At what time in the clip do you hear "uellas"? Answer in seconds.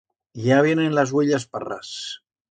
1.11-1.45